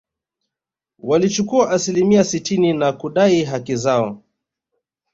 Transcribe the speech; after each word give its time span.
Walichukua 0.99 1.71
asilimia 1.71 2.23
sitini 2.23 2.73
na 2.73 2.91
kudai 2.91 3.43
haki 3.43 3.75
zao 3.75 4.23